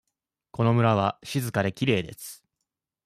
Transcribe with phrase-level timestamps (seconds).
[0.49, 2.43] この村は静かできれいです。